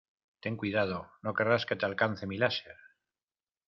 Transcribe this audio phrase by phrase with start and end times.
[0.43, 0.97] Ten cuidado.
[1.23, 2.75] No querrás que te alcance mi láser.